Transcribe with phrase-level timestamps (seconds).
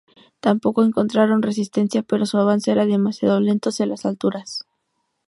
[0.39, 4.65] Tampoco encontraron resistencia, pero su avance era demasiado lento hacia las alturas.